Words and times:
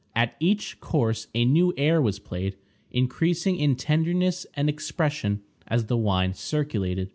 At 0.15 0.35
each 0.39 0.79
course 0.79 1.27
a 1.35 1.45
new 1.45 1.75
air 1.77 2.01
was 2.01 2.17
played, 2.17 2.55
increasing 2.89 3.57
in 3.57 3.75
tenderness 3.75 4.47
and 4.55 4.67
expression 4.67 5.41
as 5.67 5.85
the 5.85 5.95
wine 5.95 6.33
circulated. 6.33 7.09